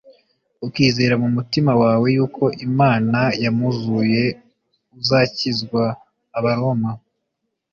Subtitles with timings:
[0.67, 4.23] ukizera mu mutima wawe yuko Imana yamuzuye
[4.99, 5.83] uzakizwa.”
[6.37, 6.89] Abaroma